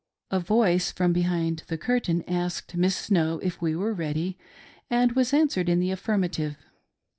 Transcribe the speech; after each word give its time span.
A 0.31 0.39
voice 0.39 0.91
from 0.91 1.13
behind 1.13 1.61
the 1.67 1.77
curtain 1.77 2.23
asked 2.27 2.75
Miss 2.75 2.95
Snow 2.95 3.37
if 3.43 3.61
we 3.61 3.75
were 3.75 3.93
ready, 3.93 4.35
and 4.89 5.11
was 5.11 5.31
answered 5.31 5.69
in 5.69 5.79
the 5.79 5.91
affirmative. 5.91 6.57